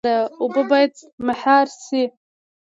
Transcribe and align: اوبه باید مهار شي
اوبه 0.41 0.61
باید 0.69 0.93
مهار 1.27 1.67
شي 1.83 2.03